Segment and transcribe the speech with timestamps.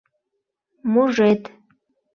[0.91, 1.41] —Мужед.